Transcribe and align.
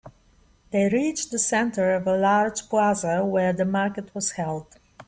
They 0.71 0.89
reached 0.89 1.29
the 1.29 1.37
center 1.37 1.91
of 1.93 2.07
a 2.07 2.17
large 2.17 2.67
plaza 2.69 3.23
where 3.23 3.53
the 3.53 3.65
market 3.65 4.15
was 4.15 4.31
held. 4.31 4.79